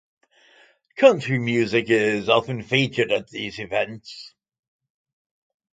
[0.95, 4.33] Country music is often featured at these events.